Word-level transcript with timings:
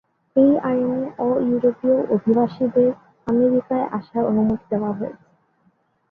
এই 0.35 0.51
আইনে 0.63 1.01
অ-ইউরোপীয় 1.19 1.97
অভিবাসীদের 2.15 2.89
আমেরিকায় 3.27 3.85
আসার 3.91 4.23
অনুমতি 4.25 4.65
দেওয়া 4.71 4.91
হয়েছে। 4.93 5.25